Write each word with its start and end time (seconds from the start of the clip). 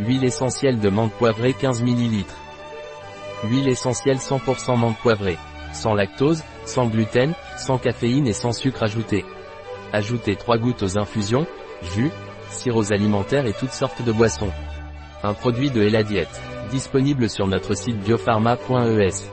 Huile 0.00 0.24
essentielle 0.24 0.80
de 0.80 0.88
menthe 0.88 1.12
poivrée 1.12 1.52
15 1.52 1.84
ml. 1.84 2.24
Huile 3.44 3.68
essentielle 3.68 4.16
100% 4.16 4.76
menthe 4.76 4.98
poivrée. 4.98 5.38
Sans 5.72 5.94
lactose, 5.94 6.42
sans 6.64 6.86
gluten, 6.86 7.32
sans 7.56 7.78
caféine 7.78 8.26
et 8.26 8.32
sans 8.32 8.52
sucre 8.52 8.82
ajouté. 8.82 9.24
Ajoutez 9.92 10.34
3 10.34 10.58
gouttes 10.58 10.82
aux 10.82 10.98
infusions, 10.98 11.46
jus, 11.94 12.10
sirops 12.50 12.90
alimentaires 12.90 13.46
et 13.46 13.52
toutes 13.52 13.72
sortes 13.72 14.02
de 14.02 14.10
boissons. 14.10 14.50
Un 15.22 15.32
produit 15.32 15.70
de 15.70 15.82
Eladiette. 15.82 16.42
Disponible 16.70 17.30
sur 17.30 17.46
notre 17.46 17.74
site 17.74 17.98
biopharma.es. 18.00 19.30